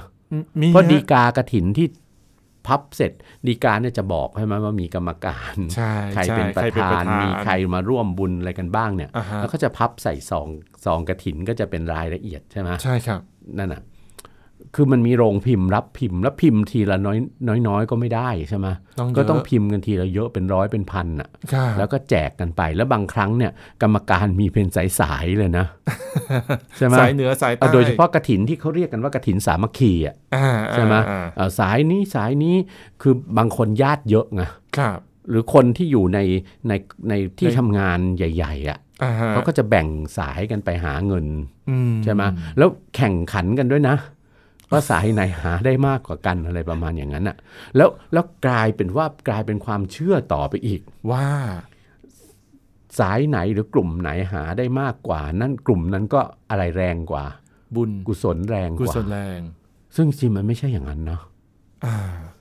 [0.60, 1.86] มีเพราะฮดีกากระถินที่
[2.66, 3.12] พับเสร็จ
[3.46, 10.48] ดีกาเนี่ยจะบอกใช่ไหมว่ามีกรรมการใช่ใครใช่เป็นประใคธานมีใครมาร่วมบุญอะไรกันบ้างเนี่ยอ่าฮะแล้วก็จะพับใส่ซอง
[10.84, 13.20] ซองกระถินก็จะเป็นรายละเอียดใช่ไหมใช่ครับ
[13.58, 13.82] นั่นน่ะ
[14.74, 18.66] คือมันมีโรงพิมพ์รับพิมพ์แล้วพิมพ์ทีละน้อยน้อยน้อยก็ไม่ได้ใช่ไหม
[18.98, 24.66] ต้องเยก็ต้องะพิมพ์กันทีละเยอะเป็นร้อยเป็นพันอะครับแล้วก็แจกกันไปแล้วบางครั้งเนี่ยกรรมการมีเป็น
[25.00, 25.66] สายๆเลยนะ
[26.76, 32.56] ใช่ไหมสายเหนือสายใต้อะโดยเฉพาะกระถินที่เขาเรียกกันว่ากระถินสามัคคีอะอ่าใช่ไหมอ่าเอ่อสายนี้สายนี้
[33.02, 34.42] คือบางคนญาติเยอะไง
[34.78, 34.98] ครับ
[35.30, 36.18] หรือคนที่อยู่ใน
[36.68, 36.72] ใน
[37.08, 41.26] ในที่ในทำงานใหญ่ ๆ อะอ่าฮะเขาก็จะแบ่งสายกันไปหาเงิน
[41.70, 42.22] อืใช่ไหม
[42.58, 43.96] แล้วแข่งขันกันด้วยนะ
[44.70, 47.36] ว่าสายไหนหาได้มากกว่ากันอะไรประมาณอย่างนั้นอะ
[47.76, 51.26] แล้วแล้วกลายเป็นว่ากลายเป็นความเชื่อต่อไปอีกว่า
[52.98, 57.24] สายไหนหรือกลุ่มไหนหาได้มากกว่า นั่นกลุ่มนั้นก็อะไรแรงกว่า
[57.74, 59.40] บุญกุศลแรงกกุว่าศลแรง
[59.96, 61.22] ซึ่งจริงมันไม่ใช่อย่างนั้นเนาะ
[61.84, 61.96] อ่า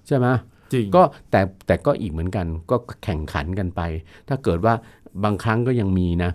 [0.07, 0.27] ใช่ไหม
[0.73, 3.81] จริงก็แต่แต่ก็อีกเหมือนกันก็แข่งขันกันไป
[4.27, 4.73] ถ้าเกิดว่า
[5.23, 6.31] บางครั้งก็ยังมีนะ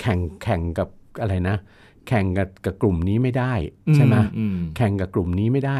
[0.00, 0.88] แข่งแข่งกับ
[1.20, 1.56] อะไรนะ
[2.08, 3.52] แข่งกับกับกลุ่มนี้ไม่ได้
[3.96, 5.78] ใช่ไหมอืมแข่งกับกลุ่มนี้ไม่ได้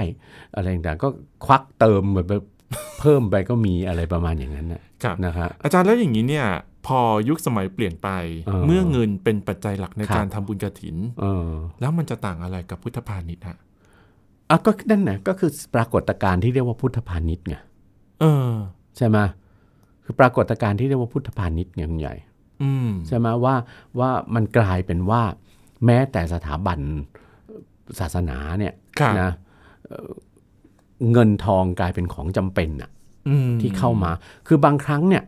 [0.54, 1.09] อะไรต่างๆก็
[1.46, 2.44] ควักเติมแบบ
[3.00, 6.46] เพิ่มไปก็มีอะไรประมาณอย่างนั้นนะครับนะครับอาจารย์แล้วอย่างนี้เนี่ย
[6.87, 8.09] พอยุคสมัยเปลี่ยนไป
[8.46, 13.59] เออเมื่อเงินเป็นปัจจัยหลักในครับการทำบุญกระถินเออแล้วมันจะต่างอะไรกับพุทธพาณิชย์ฮะ
[14.50, 17.56] อะก็นั่นนะก็คือปรากฏการณ์ที่เรียกว่าพุทธพาณิชย์ไง
[18.20, 18.52] เออ
[18.96, 19.18] ใช่ไหม
[20.04, 22.14] คือปรากฏการณ์ที่เรียกว่าพุทธพาณิชย์ไงคุณใหญ่
[22.62, 23.54] อืมใช่ไหมว่า
[23.98, 25.22] ว่ามันกลายเป็นว่า
[25.86, 26.78] แม้แต่สถาบัน
[27.98, 29.30] ศาสนาเนี่ยครับนะ
[29.86, 30.10] เอ่อ
[31.12, 32.90] เงินทองกลายเป็นของจำเป็นอะ
[33.28, 34.10] อืมที่เข้ามา
[34.46, 35.24] คือบางครั้งเนี่ย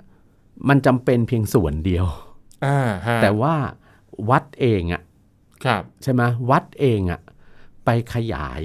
[0.68, 2.06] มันจำเป็นเพียงส่วนเดียว
[2.66, 3.54] อ่าฮะแต่ว่า
[4.30, 5.02] วัดเองอะ
[5.64, 7.20] ครับใช่ไหมวัดเองอะ
[7.84, 8.62] ไปขยาย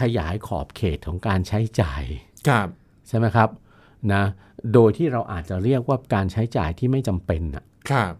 [0.00, 2.02] ขยายขอบเขตของการใช้จ่าย
[2.48, 2.68] ครับ
[3.08, 3.48] ใช่ไหมครับ
[4.12, 4.22] นะ
[4.72, 8.12] โดยที่เราอาจจะเรียกว่าการใช้จ่ายที่ไม่จำเป็นอะครับ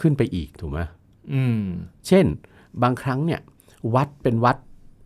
[0.00, 0.93] ขึ้นไปอีกถูกไหมอืม
[2.08, 2.26] เช่น
[2.82, 3.40] บางครั้งเนี่ย
[3.94, 4.56] วัดเป็นวัด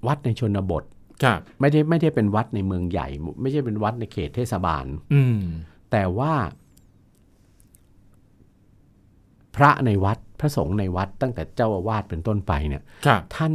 [0.07, 0.85] วัดในชนบท
[1.22, 3.09] ครับไม่ได้ไม่ได้เป็นวัดในเมืองใหญ่
[3.40, 5.38] ไม่ใช่เป็นวัดในเขตเทศบาลอืม
[5.90, 6.35] แต่ว่า
[9.57, 13.54] พระในวัดพระสงฆ์ในวัดตั้งแต่เจ้าอาวาสเป็นต้นไปเนี่ยครับท่าน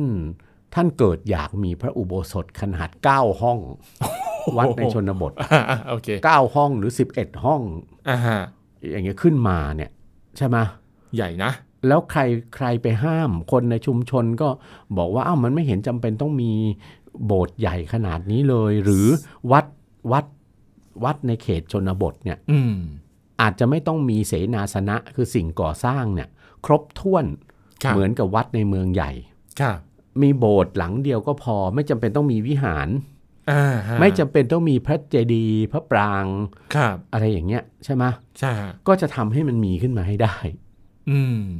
[0.73, 3.59] ท่านเกิดอยากมีพระอุโบสถขนาด9ห้อง
[4.57, 7.61] วัดในชนบทอ่าอ่าโอเค9ห้องหรือ11ห้อง
[8.09, 8.39] อ่าฮะ
[8.91, 9.91] อย่างเงี้ยขึ้นมาเนี่ย
[10.37, 10.57] ใช่ไหม
[11.15, 11.51] ใหญ่นะ
[11.87, 12.21] แล้วใคร
[12.55, 14.49] ใครไปห้ามคนในชุมชนก็
[14.97, 16.51] บอกว่าอ้าวมันไม่เห็นจำเป็นต้องมี
[17.25, 19.07] โบสถ์ใหญ่ขนาดนี้เลย หรือ
[19.51, 19.65] วัด
[20.11, 20.25] วัด
[21.03, 22.75] วัดในเขตชนบทเนี่ยอืม
[23.41, 26.29] อาจจะไม่ต้องมีเสนาสนะคือสิ่งก่อสร้างเนี่ย
[26.65, 27.25] ครบถ้วน
[27.83, 29.11] ครับเหมือนกับวัดในเมืองใหญ่
[29.61, 29.79] ครับ
[30.21, 32.87] มีโบสถ์หลังเดียวก็พอ ไม่จำเป็นต้องมีวิหาร
[33.51, 36.25] อ่าฮะไม่จำเป็นต้องมีพระเจดีย์พระปราง
[36.75, 38.03] ครับ อะไรอย่างเงี้ย ใช่ไหม
[38.39, 40.72] ใช่ฮะก็จะทำให้มันมีขึ้นมาให้ได้อืม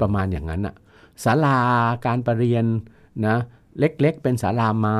[0.01, 0.75] ประมาณอย่างนั้นอะ
[1.23, 1.59] ศาลา
[2.05, 2.65] การประเรียน
[3.27, 3.37] นะ
[3.79, 4.99] เล็กๆ เป็นศาลาไม้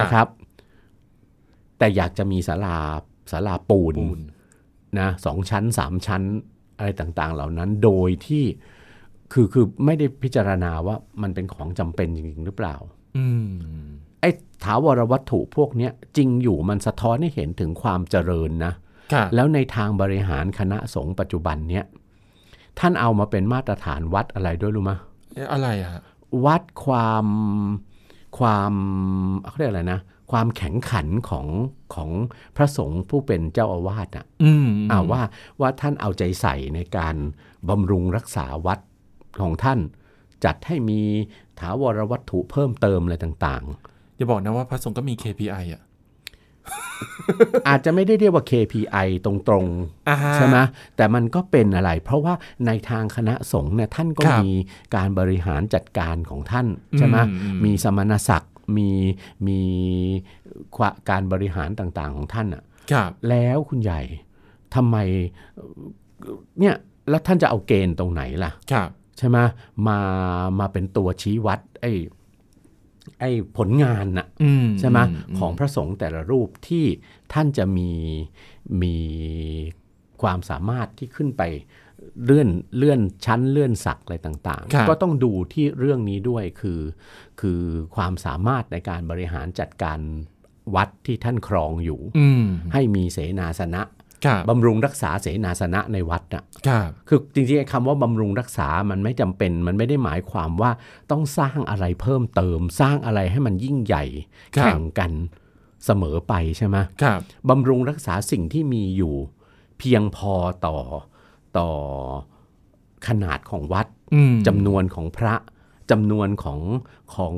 [0.00, 0.28] นะครับ
[1.78, 2.76] แต่อยากจะมีศาลา
[3.30, 4.20] ศาลาปูนปูน
[5.00, 6.22] นะสองชั้นสามชั้น
[6.76, 8.44] อะไรต่างๆ เหล่านั้นโดยที่
[9.32, 12.74] คือคือไม่ได้พิจารณาว่ามันเป็นของจำเป็นจริงๆหรือเปล่า
[13.16, 13.48] อืม
[14.20, 14.30] ไอ้
[14.64, 18.72] ถาวรวัตถุพวกเนี้ยจริงอยู่มันสะท้อนให้เห็นถึงความเจริญนะ
[19.12, 21.84] ครับแล้วในทางบริหารคณะสงฆ์ปัจจุบันเนี้ย
[22.80, 24.98] ท่านเอามาเป็นมาตรฐานวัดอะไรด้วยรู้ไหมย
[25.34, 26.02] เอ๊ะอะไรอะฮะ
[26.44, 27.26] วัดความ
[28.38, 28.72] ความ
[29.46, 30.00] เขาเรียกอะไรนะ
[30.32, 31.46] ความแข็งขันของ
[31.94, 32.10] ของ
[32.56, 35.22] พระสงฆ์ผู้เป็นเจ้าอาวาสอะอืมอ่าว่า
[35.60, 37.16] ว่าท่านเอาใจใส่ในการ
[37.68, 38.78] บำรุงรักษาวัด
[39.42, 39.78] ของท่าน
[40.44, 41.00] จัดให้มี
[41.60, 43.64] ถาวรวัตถุเพิ่มเติมอะไรต่าง
[44.16, 45.87] อย่าบอกนะว่าพระสงฆ์ก็มี KPI อะๆ
[47.68, 50.56] อาจจะไม่ได้เรียกว่า KPI ตรงๆอ่าฮะใช่ไหม
[50.96, 52.34] แต่มันก็เป็นอะไร เพราะว่า
[52.66, 54.50] ในทางคณะสงฆ์เนี่ยท่านก็ครับมี
[54.96, 56.66] การบริหารจัดการของท่าน
[56.98, 58.90] ใช่ไหมอืมอืมมีสมณศักดิ์มี
[59.48, 59.60] มี
[60.76, 64.00] ควะการบริหารต่างๆของท่านอะครับแล้วคุณใหญ่
[64.74, 64.96] ทำไม
[66.60, 66.74] เนี่ย
[67.10, 69.38] แล้วท่านจะเอาเกณฑ์ตรงไหนล่ะครับใช่ไหม
[69.88, 69.98] มา
[70.60, 71.92] มาเป็นตัวชี้วัดไอ้
[73.20, 76.84] ไอ้ผลงานน่ะอืมใช่ไหมอืของพระสงฆ์แต่ละรูปที่
[77.32, 77.92] ท่านจะมี
[78.82, 78.96] มี
[80.22, 81.42] ความสามารถที่ขึ้นไป
[82.24, 86.80] เลื่อนเลื่อนชั้นเลื่อนศักดิ์อะไรต่างครับๆก็ต้องดูที่เรื่องนี้ด้วยคือ
[87.40, 87.60] คือ
[87.96, 89.98] ความสามารถในการบริหารจัดการ
[90.74, 93.84] วัดที่ท่านครองอยู่อืมให้มีเสนาสนะครั
[94.40, 100.70] บบำรุงรักษาเสนาสนะในวัดน่ะครับคือจริงๆไอ้คำว่าบำรุงรักษามันไม่จำเป็น มันไม่ได้หมายความว่า
[101.10, 104.04] ต้องสร้างอะไรเพิ่มเติม สร้างอะไรให้มันยิ่งใหญ่
[104.56, 105.12] ครับแข่งกัน
[105.84, 109.14] เสมอไปใช่ไหมครับบำรุงรักษาสิ่งที่มีอยู่
[109.78, 110.34] เพียงพอ
[110.66, 110.78] ต่อ
[111.58, 111.70] ต่อ
[113.08, 115.34] ขนาดของวัดอืมจำนวนของพระ
[115.90, 116.60] จำนวนของ
[117.14, 117.34] ของ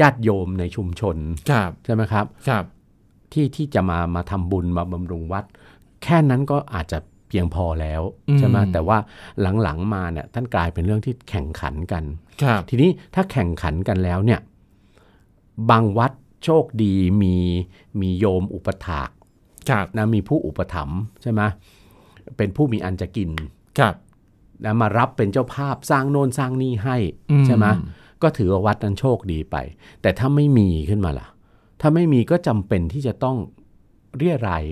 [0.00, 1.16] ญาติโยมในชุมชน
[1.50, 2.64] ครับใช่ไหมครับครับ
[3.32, 5.44] ที่ที่จะมามาทำบุญมาบำรุงวัด
[6.02, 8.02] แค่นั้นก็อาจจะเพียงพอแล้ว
[8.38, 8.98] ใช่ไหมแต่ว่า
[9.62, 12.04] หลังๆมาเนี่ยท่านกลายเป็นเรื่องที่แข่งขันกัน
[12.42, 14.40] ครับทีนี้ถ้าแข่งขันกันแล้วเนี่ย
[15.70, 16.12] บางวัด
[16.44, 17.36] โชคดีมี
[18.00, 19.10] มีโยมอุปถาก
[19.70, 21.40] ครับนะมีผู้อุปถัมภ์ใช่ไหม
[22.36, 23.30] เป็นผู้มีอันจะกิน
[23.78, 23.94] ครับ
[24.64, 26.96] นะมารับเป็นเจ้าภาพสร้างโน่นสร้างนี่ให้
[27.30, 27.66] อืใช่ไหม
[28.22, 29.56] ก็ถือว่าวัดนั้นโชคดีไป
[30.02, 31.26] แต่ถ้าไม่มีขึ้นมาล่ะ
[31.80, 33.36] ถ้าไม่มีก็จำเป็นที่จะต้อง
[34.18, 34.64] เรียราย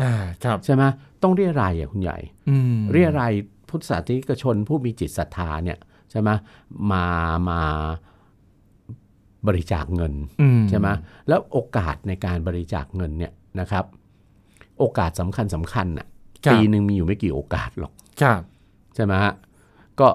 [0.00, 0.12] อ่า
[0.44, 0.82] ครับใช่ไหม
[1.22, 3.32] ต้องเรียรายอะคุณใหญ่อืมเรียราย
[3.68, 5.78] พุทธศาสนิกชนผู้มีจิตศรัทธาเนี่ย
[6.10, 6.30] ใช่ไหม
[6.92, 7.04] มา
[7.48, 7.60] มา
[9.46, 10.88] บริจาคเงินอืมใช่ไหม
[11.28, 13.84] แล้วโอกาสในการบริจาคเงินเนี่ยนะครับ
[14.78, 16.06] โอกาสสำคัญสำคัญน่ะ
[16.44, 18.40] ครับปีหนึ่งมีอยู่ไม่กี่โอกาสหรอกครับ
[18.94, 19.32] ใช่ไหมฮะ
[20.00, 20.08] ก็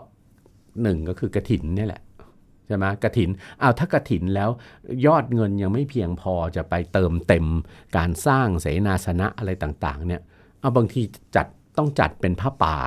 [0.82, 3.30] หนึ่งก็คือกระถินเนี่ยแหละใช่ไหมกระถิน
[3.62, 4.50] อ้าวถ้ากระถินแล้ว
[5.06, 7.46] ยอดเงินยังไม่เพียงพอจะไปเติมเต็ม
[7.98, 10.22] การสร้างเสนาสนะอะไรต่างๆ เนี่ย
[10.60, 11.02] เอาบางที
[11.36, 12.78] จัดต้องจัดเป็นผ้าป่า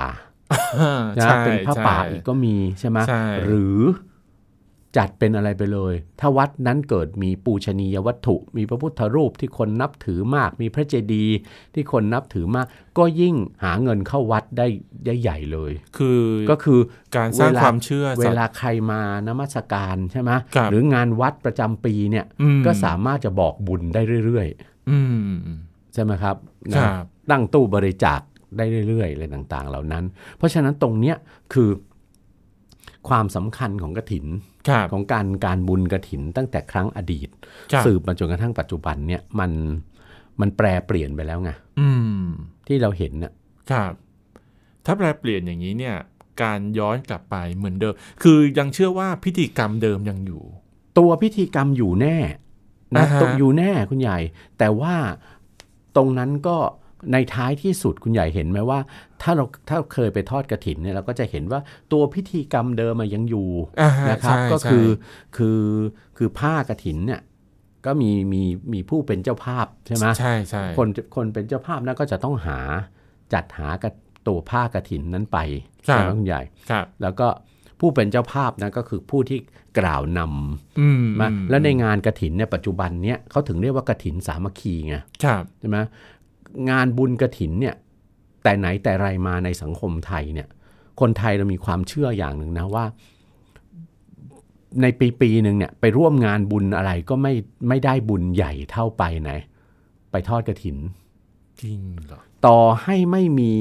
[1.19, 3.79] นะใช่เป็นผ้าป่าใช่อีกก็มีใช่ไหมใช่หรือ
[4.97, 11.35] จัดเป็นอะไรไปเลย ถ้าวัดนั้นเกิดมีปูชนียวัตถุ มีพระพุทธรูปที่คนนับถือมาก มีพระเจดีย์
[11.73, 12.65] ที่คนนับถือมาก
[12.97, 14.67] ก็ยิ่งหาเงินเข้าวัดได้
[15.05, 16.79] ได้ใหญ่เลย คือก็คือ
[17.15, 24.47] การสร้างเวลาความเชื่อ เวลาใครมานมัสการใช่ไหมครับหรืองานวัดประจำปีเนี่ยอืมก็สามารถจะบอกบุญได้เรื่อย
[24.89, 24.99] อื
[25.55, 26.35] มๆใช่ไหมครับ
[26.75, 28.21] คนะรับตั้งตู้บริจาค
[28.57, 30.03] ได้เรื่อยๆอะไรต่าง ๆ เหล่านั้น
[30.37, 31.15] เพราะฉะนั้นตรงเนี้ย
[31.53, 31.69] คือ
[33.09, 34.54] ความสำคัญของกระถินครับ
[34.91, 37.29] ของการการบุญกระถินตั้งแต่ครั้งอดีต
[37.71, 39.51] ครับสืบมาจนกระทั่งปัจจุบันเนี่ยมัน
[40.41, 42.23] มันแปรเปลี่ยนไปแล้วไงอืม
[42.67, 43.31] ที่เราเห็นน่ะ
[43.71, 43.93] ครับ
[44.85, 45.95] ถ้าแปลเปลี่ยนอย่างนี้เนี่ย
[46.41, 50.43] การย้อนกลับไปเหมือนเดิม คือยังเชื่อว่าพิธีกรรมเดิมยังอยู่
[50.97, 52.17] ตัวพิธีกรรมอยู่แน่
[52.95, 54.17] นะอ่าฮะตรงอยู่แน่คุณใหญ่
[54.57, 54.95] แต่ว่า
[55.95, 56.57] ตรงนั้นก็
[57.13, 58.79] ในท้ายที่สุดคุณใหญ่เห็นไหมว่า
[59.21, 61.59] ถ้าเราถ้าเคยไปทอดกระถินเนี่ยเราก็จะเห็นว่า
[61.91, 63.49] ตัวพิธีกรรมเดิมอะยังอยู่
[63.81, 65.61] อ่าฮนะครับใช่ก็คือใช่คือ
[66.17, 67.21] คือผ้ากระถินเนี่ย
[67.85, 72.59] ก็มีมีมีผู้เป็นเจ้าภาพใช่ไหมใช่ใช่คนคนเป็นเจ้าภาพนั้นก็จะต้องหา
[73.33, 73.89] จัดหากระ
[74.27, 75.37] ตัวผ้ากระถินนั้นไป
[75.87, 77.27] ครัใช่บไหมคุณใหญ่ครับแล้วก็
[77.79, 79.39] ผู้เป็นเจ้าภาพนะก็คือผู้ที่
[79.79, 87.75] กล่าวนำอืมมาอืมแล้วในงานกระถินเนี่ยปัจจุบันเนี่ยเขาถึงเรียกว่ากระถินสามัคคีไงครับใช่ไหมงานบุญกระถินเนี่ย
[88.43, 90.47] แต่ไหนแต่ไรมาในสังคมไทยเนี่ย
[90.99, 92.85] คนไทยเรามีความเชื่ออย่างหนึ่งนะว่า
[94.81, 97.33] ในปีปีหนึ่งเนี่ยไปร่วมงานบุญอะไรก็ไม่
[97.67, 99.31] ไม่ได้บุญใหญ่เท่าไปไหน
[100.11, 100.77] ไปทอดกระถิน
[101.61, 103.53] จริงเหรอต่อให้ไม่มี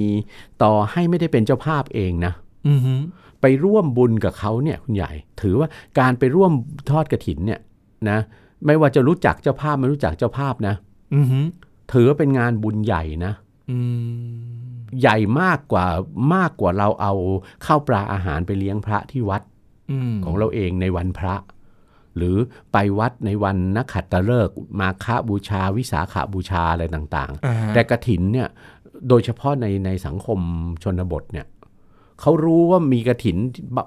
[0.62, 2.32] ต่อให้ไม่ได้เป็นเจ้าภาพเองนะ
[2.68, 2.94] อือฮึ
[3.40, 5.10] ไปร่วมบุญกับเขาเนี่ยคุณใหญ่
[5.42, 6.52] ถือว่าการไปร่วม
[6.90, 7.60] ทอดกระถินเนี่ย
[8.10, 8.18] นะ
[8.66, 10.74] ไม่ว่าจะรู้จักเจ้าภาพไม่รู้จักเจ้าภาพนะ
[11.14, 11.40] อือฮึ
[11.92, 13.32] ถือว่าเป็นงานบุญใหญ่นะ
[13.70, 13.78] อื
[14.28, 14.34] ม
[15.00, 15.86] ใหญ่มากกว่า
[16.34, 17.12] มากกว่าเราเอา
[17.66, 19.42] ข้าวปลาอาหารไปเลี้ยงพระที่วัด
[19.90, 21.34] อืมของเราเองในวันพระ
[22.16, 22.36] หรือ
[22.72, 28.48] ไปวัดในวันนักขัตฤกษ์มาฆบูชาวิสาขาบูชาอะไรต่างอ่าๆแต่กระถินเนี่ย
[29.08, 30.38] โดยเฉพาะในในสังคม
[30.82, 31.46] ชนบทเนี่ย
[32.20, 33.36] เขารู้ว่ามีกระถิน
[33.76, 33.78] บ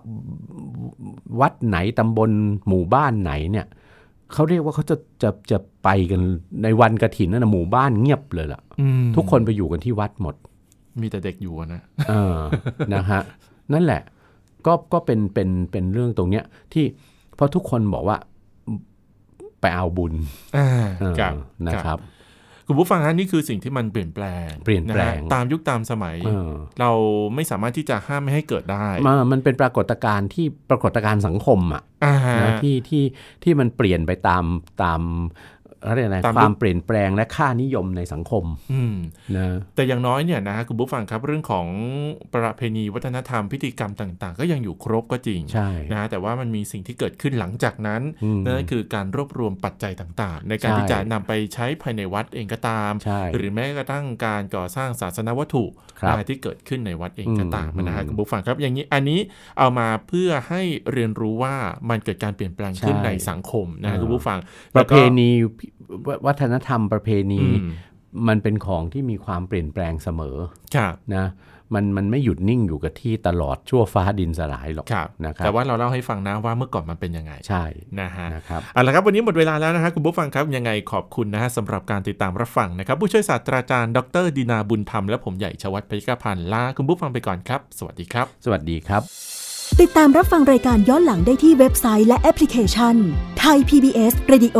[1.40, 2.32] วัดไหนตำบล
[2.68, 3.66] หมู่บ้านไหนเนี่ย
[4.34, 6.22] เขาเรียกว่าเขาจะจะจะไปกัน
[6.64, 10.36] ในวันกระถินนั่นนะหมู่บ้านเงียบเลยล่ะอืมทุกคนไปอยู่กันที่วัดหมด
[11.02, 12.38] มีแต่เด็กอยู่อะนะเออ
[12.94, 13.22] นะฮะ
[13.74, 14.02] นั่นแหละ
[14.66, 16.86] ก็ก็เป็นเป็นเป็นเรื่องตรงเนี้ย ที่
[17.36, 18.18] เพราะทุกคนบอกว่า
[19.62, 20.14] ไปเอาบุญ
[20.58, 20.68] อ่า
[21.00, 21.34] เออครับ
[21.68, 21.98] นะครับ
[22.68, 26.92] คุณผู้ฟังฮะนี่คือสิ่งที่มันเปลี่ยนแปลงเปลี่ยนแปลงะฮะตามยุคตามสมัยเออเรา
[27.36, 33.04] ไม่สามารถที่จะห้ามไม่ให้เกิดได้มามันเป็นปรากฏการณ์ที่ปรากฏการณ์สังคมอะอ่าฮะนะที่ที่
[33.44, 34.44] ที่มันเปลี่ยนไปตาม
[34.84, 35.02] ตาม
[35.86, 38.96] อะไรยกอะไรตามยุคความเปลี่ยนแปลงและค่านิยมในสังคมอืม
[39.36, 41.68] นะแต่อย่างน้อยเนี่ยนะฮะคุณผู้ฟังครับเรื่องของ
[42.34, 55.66] ประเพณีวัฒนธรรมพิธีกรรมต่าง ๆ ก็ยังอยู่ครบก็จริงใช่นะฮะแต่ว่ามันมีสิ่งที่เกิดขึ้นหลังจากนั้นอืมนั่นก็คือการรวบรวมปัจจัยต่าง ๆ ในการใช่ที่จะนำไปใช้ภายในวัดเองก็ตามใช่หรือแม้กระทั่งการก่อสร้างศาสนวัตถุ
[56.00, 59.20] ครับนะที่เกิดขึ้นในวัดเองก็ตามอืมนะฮะอืมคุณผู้ฟังครับ อย่างนี้อันนี้
[59.60, 60.62] เอามาเพื่อให้
[60.94, 61.56] เรียนรู้ว่า
[61.90, 64.40] มันเกิดการเปลี่ยนแปลงขึ้นใช่ในสังคมนะฮะเออคุณผู้ฟัง
[64.76, 65.30] ประเพแล้วก็ณี
[66.28, 67.72] วัฒนธรรมประเพณีอืม
[68.28, 70.38] มันเป็นของที่มีความเปลี่ยนแปลงเสมอ
[70.76, 71.26] ครับนะ
[71.76, 77.64] มันมันไม่หยุดนิ่งอยู่กับที่ตลอดชั่วฟ้าดินสลายหรอกครับนะครับแต่ว่าเราเล่าให้ฟังนะว่าเมื่อก่อนมันเป็นยังไง ใช่
[78.00, 89.02] นะฮะนะครับเอาละครับวันนี้หมดเวลาแล้วนะฮะคุณผู้ฟังครับยังไงขอบคุณนะฮะสำหรับการติดตามรับฟังนะครับ ผู้ช่วยศาสตราจารย์ดรดินาบุญธรรมและผมใหญ่ชวัฒน์พยกพันธ์ลาคุณผู้ฟังไปก่อนครับ สวัสดีครับ สวัสดีครับ
[89.82, 92.96] ติดตามรับฟังรายการย้อนหลังได้ที่เว็บไซต์และแอปพลิเคชัน
[93.40, 94.60] ไทย PBS Radio